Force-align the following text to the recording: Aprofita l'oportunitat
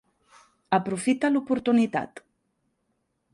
Aprofita 0.77 1.31
l'oportunitat 1.35 2.23